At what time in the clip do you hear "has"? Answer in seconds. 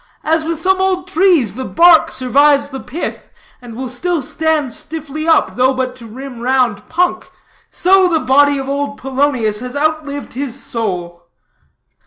9.59-9.75